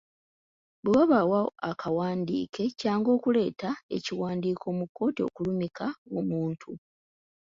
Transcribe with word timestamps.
Bwe 0.83 0.91
wabaawo 0.97 1.39
akawandiike, 1.69 2.63
kyangu 2.79 3.09
okuleeta 3.17 3.69
ekiwandiiko 3.97 4.67
mu 4.77 4.85
kkoti 4.87 5.19
okulumika 5.27 5.85
omuntu. 6.19 6.69